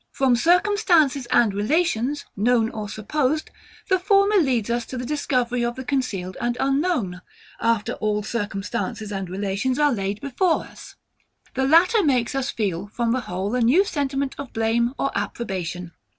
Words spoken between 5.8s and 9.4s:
concealed and unknown: after all circumstances and